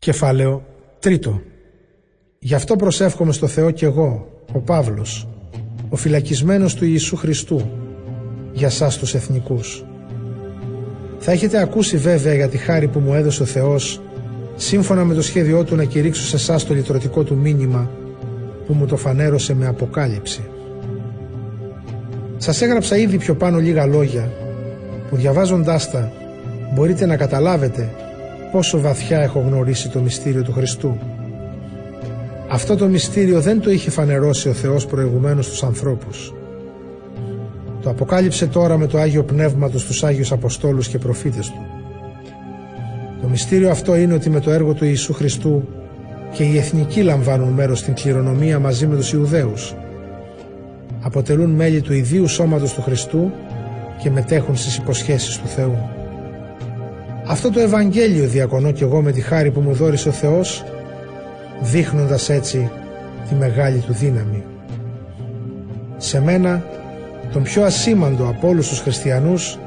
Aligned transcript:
Κεφάλαιο 0.00 0.64
τρίτο. 0.98 1.40
Γι' 2.38 2.54
αυτό 2.54 2.76
προσεύχομαι 2.76 3.32
στο 3.32 3.46
Θεό 3.46 3.70
κι 3.70 3.84
εγώ, 3.84 4.28
ο 4.52 4.58
Παύλος, 4.58 5.28
ο 5.88 5.96
φυλακισμένος 5.96 6.74
του 6.74 6.84
Ιησού 6.84 7.16
Χριστού, 7.16 7.70
για 8.52 8.70
σας 8.70 8.98
τους 8.98 9.14
εθνικούς. 9.14 9.84
Θα 11.18 11.32
έχετε 11.32 11.60
ακούσει 11.60 11.96
βέβαια 11.96 12.34
για 12.34 12.48
τη 12.48 12.56
χάρη 12.56 12.88
που 12.88 12.98
μου 12.98 13.14
έδωσε 13.14 13.42
ο 13.42 13.46
Θεός, 13.46 14.00
σύμφωνα 14.56 15.04
με 15.04 15.14
το 15.14 15.22
σχέδιό 15.22 15.64
Του 15.64 15.76
να 15.76 15.84
κηρύξω 15.84 16.22
σε 16.22 16.36
εσά 16.36 16.66
το 16.66 16.74
λυτρωτικό 16.74 17.22
Του 17.22 17.36
μήνυμα, 17.36 17.90
που 18.66 18.72
μου 18.72 18.86
το 18.86 18.96
φανέρωσε 18.96 19.54
με 19.54 19.66
αποκάλυψη. 19.66 20.42
Σας 22.36 22.62
έγραψα 22.62 22.96
ήδη 22.96 23.16
πιο 23.16 23.34
πάνω 23.34 23.58
λίγα 23.58 23.86
λόγια, 23.86 24.32
που 25.10 25.16
διαβάζοντάς 25.16 25.90
τα 25.90 26.12
μπορείτε 26.74 27.06
να 27.06 27.16
καταλάβετε 27.16 27.90
πόσο 28.52 28.80
βαθιά 28.80 29.18
έχω 29.18 29.40
γνωρίσει 29.46 29.88
το 29.88 30.00
μυστήριο 30.00 30.42
του 30.42 30.52
Χριστού. 30.52 30.98
Αυτό 32.48 32.76
το 32.76 32.86
μυστήριο 32.86 33.40
δεν 33.40 33.60
το 33.60 33.70
είχε 33.70 33.90
φανερώσει 33.90 34.48
ο 34.48 34.52
Θεός 34.52 34.86
προηγουμένως 34.86 35.46
στους 35.46 35.62
ανθρώπους. 35.62 36.34
Το 37.82 37.90
αποκάλυψε 37.90 38.46
τώρα 38.46 38.78
με 38.78 38.86
το 38.86 38.98
Άγιο 38.98 39.24
Πνεύμα 39.24 39.70
τους 39.70 39.82
στους 39.82 40.04
Άγιους 40.04 40.32
Αποστόλους 40.32 40.88
και 40.88 40.98
προφήτες 40.98 41.50
του. 41.50 41.66
Το 43.20 43.28
μυστήριο 43.28 43.70
αυτό 43.70 43.96
είναι 43.96 44.14
ότι 44.14 44.30
με 44.30 44.40
το 44.40 44.50
έργο 44.50 44.74
του 44.74 44.84
Ιησού 44.84 45.12
Χριστού 45.12 45.68
και 46.32 46.42
οι 46.42 46.56
εθνικοί 46.56 47.02
λαμβάνουν 47.02 47.48
μέρος 47.48 47.78
στην 47.78 47.94
κληρονομία 47.94 48.58
μαζί 48.58 48.86
με 48.86 48.96
τους 48.96 49.12
Ιουδαίους. 49.12 49.74
Αποτελούν 51.00 51.50
μέλη 51.50 51.80
του 51.80 51.92
ιδίου 51.92 52.28
σώματος 52.28 52.72
του 52.74 52.82
Χριστού 52.82 53.32
και 54.02 54.10
μετέχουν 54.10 54.56
στις 54.56 54.76
υποσχέσεις 54.76 55.38
του 55.38 55.46
Θεού. 55.46 55.99
Αυτό 57.30 57.50
το 57.50 57.60
Ευαγγέλιο 57.60 58.26
διακονώ 58.26 58.72
κι 58.72 58.82
εγώ 58.82 59.02
με 59.02 59.12
τη 59.12 59.20
χάρη 59.20 59.50
που 59.50 59.60
μου 59.60 59.72
δόρισε 59.72 60.08
ο 60.08 60.12
Θεός, 60.12 60.64
δείχνοντας 61.60 62.28
έτσι 62.28 62.70
τη 63.28 63.34
μεγάλη 63.34 63.78
του 63.78 63.92
δύναμη. 63.92 64.42
Σε 65.96 66.20
μένα, 66.20 66.64
τον 67.32 67.42
πιο 67.42 67.64
ασήμαντο 67.64 68.28
από 68.28 68.48
όλους 68.48 68.68
τους 68.68 68.80
χριστιανούς, 68.80 69.58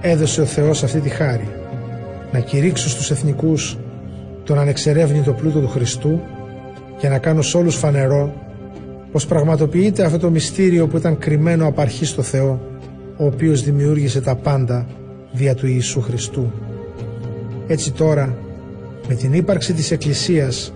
έδωσε 0.00 0.40
ο 0.40 0.44
Θεός 0.44 0.82
αυτή 0.82 1.00
τη 1.00 1.08
χάρη, 1.08 1.48
να 2.32 2.38
κηρύξω 2.38 2.88
στους 2.88 3.10
εθνικούς 3.10 3.78
τον 4.44 4.58
ανεξερεύνητο 4.58 5.32
πλούτο 5.32 5.60
του 5.60 5.68
Χριστού 5.68 6.20
και 6.98 7.08
να 7.08 7.18
κάνω 7.18 7.42
σε 7.42 7.56
όλους 7.56 7.76
φανερό 7.76 8.34
πως 9.12 9.26
πραγματοποιείται 9.26 10.04
αυτό 10.04 10.18
το 10.18 10.30
μυστήριο 10.30 10.86
που 10.86 10.96
ήταν 10.96 11.18
κρυμμένο 11.18 11.66
απ' 11.66 11.80
αρχής 11.80 12.08
στο 12.08 12.22
Θεό, 12.22 12.60
ο 13.16 13.24
οποίος 13.24 13.62
δημιούργησε 13.62 14.20
τα 14.20 14.36
πάντα 14.36 14.86
δια 15.32 15.54
του 15.54 15.66
Ιησού 15.66 16.00
Χριστού. 16.00 16.52
Έτσι 17.66 17.92
τώρα, 17.92 18.38
με 19.08 19.14
την 19.14 19.32
ύπαρξη 19.32 19.72
της 19.72 19.90
Εκκλησίας, 19.90 20.72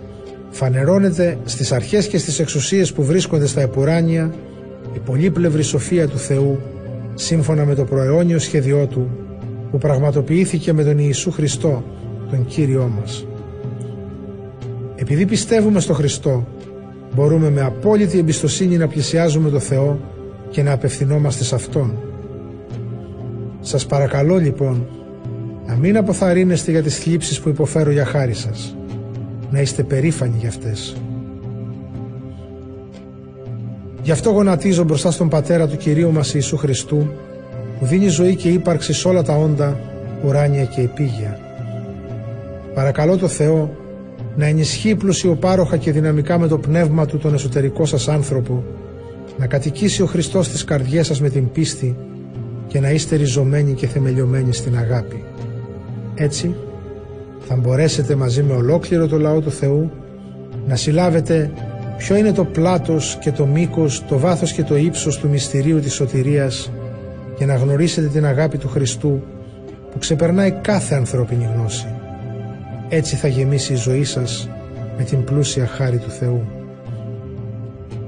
φανερώνεται 0.50 1.38
στις 1.44 1.72
αρχές 1.72 2.06
και 2.06 2.18
στις 2.18 2.38
εξουσίες 2.38 2.92
που 2.92 3.04
βρίσκονται 3.04 3.46
στα 3.46 3.60
επουράνια 3.60 4.34
η 4.94 4.98
πολύπλευρη 4.98 5.62
σοφία 5.62 6.08
του 6.08 6.18
Θεού, 6.18 6.58
σύμφωνα 7.14 7.64
με 7.64 7.74
το 7.74 7.84
προαιώνιο 7.84 8.38
σχέδιό 8.38 8.86
Του, 8.86 9.10
που 9.70 9.78
πραγματοποιήθηκε 9.78 10.72
με 10.72 10.84
τον 10.84 10.98
Ιησού 10.98 11.30
Χριστό, 11.30 11.84
τον 12.30 12.46
Κύριό 12.46 12.92
μας. 13.00 13.26
Επειδή 14.96 15.26
πιστεύουμε 15.26 15.80
στο 15.80 15.92
Χριστό, 15.92 16.46
μπορούμε 17.14 17.50
με 17.50 17.60
απόλυτη 17.60 18.18
εμπιστοσύνη 18.18 18.76
να 18.76 18.88
πλησιάζουμε 18.88 19.50
το 19.50 19.58
Θεό 19.58 20.00
και 20.50 20.62
να 20.62 20.72
απευθυνόμαστε 20.72 21.44
σε 21.44 21.54
Αυτόν. 21.54 21.98
Σας 23.60 23.86
παρακαλώ 23.86 24.36
λοιπόν 24.36 24.86
να 25.66 25.74
μην 25.74 25.96
αποθαρρύνεστε 25.96 26.70
για 26.70 26.82
τις 26.82 26.98
θλίψεις 26.98 27.40
που 27.40 27.48
υποφέρω 27.48 27.90
για 27.90 28.04
χάρη 28.04 28.34
σας. 28.34 28.76
Να 29.50 29.60
είστε 29.60 29.82
περήφανοι 29.82 30.36
για 30.38 30.48
αυτές. 30.48 30.96
Γι' 34.02 34.10
αυτό 34.10 34.30
γονατίζω 34.30 34.84
μπροστά 34.84 35.10
στον 35.10 35.28
Πατέρα 35.28 35.68
του 35.68 35.76
Κυρίου 35.76 36.12
μας 36.12 36.34
Ιησού 36.34 36.56
Χριστού 36.56 37.08
που 37.78 37.86
δίνει 37.86 38.08
ζωή 38.08 38.36
και 38.36 38.48
ύπαρξη 38.48 38.92
σε 38.92 39.08
όλα 39.08 39.22
τα 39.22 39.36
όντα, 39.36 39.80
ουράνια 40.26 40.64
και 40.64 40.80
επίγεια. 40.80 41.38
Παρακαλώ 42.74 43.16
το 43.16 43.28
Θεό 43.28 43.76
να 44.36 44.46
ενισχύει 44.46 44.94
πλουσιοπάροχα 44.94 45.76
και 45.76 45.92
δυναμικά 45.92 46.38
με 46.38 46.48
το 46.48 46.58
πνεύμα 46.58 47.06
Του 47.06 47.18
τον 47.18 47.34
εσωτερικό 47.34 47.84
σας 47.84 48.08
άνθρωπο, 48.08 48.64
να 49.38 49.46
κατοικήσει 49.46 50.02
ο 50.02 50.06
Χριστός 50.06 50.46
στις 50.46 50.64
καρδιές 50.64 51.06
σας 51.06 51.20
με 51.20 51.28
την 51.28 51.52
πίστη 51.52 51.96
και 52.66 52.80
να 52.80 52.90
είστε 52.90 53.16
ριζωμένοι 53.16 53.72
και 53.72 53.86
θεμελιωμένοι 53.86 54.52
στην 54.52 54.76
αγάπη. 54.76 55.24
Έτσι 56.20 56.54
θα 57.40 57.56
μπορέσετε 57.56 58.14
μαζί 58.14 58.42
με 58.42 58.52
ολόκληρο 58.52 59.06
το 59.06 59.18
λαό 59.18 59.40
του 59.40 59.50
Θεού 59.50 59.90
να 60.66 60.76
συλλάβετε 60.76 61.50
ποιο 61.96 62.16
είναι 62.16 62.32
το 62.32 62.44
πλάτος 62.44 63.18
και 63.20 63.32
το 63.32 63.46
μήκος, 63.46 64.04
το 64.08 64.18
βάθος 64.18 64.52
και 64.52 64.62
το 64.62 64.76
ύψος 64.76 65.18
του 65.18 65.28
μυστηρίου 65.28 65.80
της 65.80 65.92
σωτηρίας 65.94 66.70
και 67.36 67.46
να 67.46 67.54
γνωρίσετε 67.54 68.06
την 68.06 68.26
αγάπη 68.26 68.58
του 68.58 68.68
Χριστού 68.68 69.22
που 69.90 69.98
ξεπερνάει 69.98 70.50
κάθε 70.50 70.94
ανθρώπινη 70.94 71.48
γνώση. 71.54 71.86
Έτσι 72.88 73.16
θα 73.16 73.28
γεμίσει 73.28 73.72
η 73.72 73.76
ζωή 73.76 74.04
σας 74.04 74.48
με 74.98 75.04
την 75.04 75.24
πλούσια 75.24 75.66
χάρη 75.66 75.98
του 75.98 76.10
Θεού. 76.10 76.42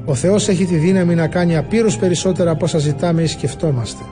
Ο 0.05 0.15
Θεός 0.15 0.49
έχει 0.49 0.65
τη 0.65 0.77
δύναμη 0.77 1.15
να 1.15 1.27
κάνει 1.27 1.57
απείρως 1.57 1.97
περισσότερα 1.97 2.51
από 2.51 2.65
όσα 2.65 2.79
ζητάμε 2.79 3.23
ή 3.23 3.27
σκεφτόμαστε, 3.27 4.03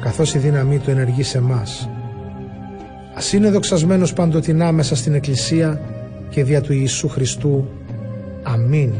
καθώς 0.00 0.34
η 0.34 0.38
δύναμή 0.38 0.78
Του 0.78 0.90
ενεργεί 0.90 1.22
σε 1.22 1.40
μας. 1.40 1.88
Ας 3.18 3.32
είναι 3.32 3.50
δοξασμένος 3.50 4.12
παντοτινά 4.12 4.72
μέσα 4.72 4.96
στην 4.96 5.14
Εκκλησία 5.14 5.80
και 6.30 6.44
δια 6.44 6.60
του 6.60 6.72
Ιησού 6.72 7.08
Χριστού. 7.08 7.68
Αμήν. 8.42 8.92